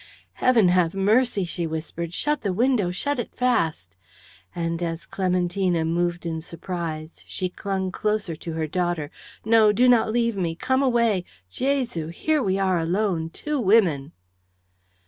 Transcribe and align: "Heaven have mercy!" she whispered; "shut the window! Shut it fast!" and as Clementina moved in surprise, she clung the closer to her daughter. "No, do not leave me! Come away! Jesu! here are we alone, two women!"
"Heaven 0.41 0.69
have 0.69 0.95
mercy!" 0.95 1.45
she 1.45 1.67
whispered; 1.67 2.11
"shut 2.11 2.41
the 2.41 2.51
window! 2.53 2.89
Shut 2.89 3.19
it 3.19 3.35
fast!" 3.35 3.95
and 4.55 4.81
as 4.81 5.05
Clementina 5.05 5.85
moved 5.85 6.25
in 6.25 6.41
surprise, 6.41 7.23
she 7.27 7.49
clung 7.49 7.89
the 7.91 7.99
closer 7.99 8.35
to 8.35 8.53
her 8.53 8.65
daughter. 8.65 9.11
"No, 9.45 9.71
do 9.71 9.87
not 9.87 10.11
leave 10.11 10.35
me! 10.35 10.55
Come 10.55 10.81
away! 10.81 11.23
Jesu! 11.51 12.07
here 12.07 12.39
are 12.41 12.43
we 12.43 12.57
alone, 12.57 13.29
two 13.29 13.59
women!" 13.59 14.11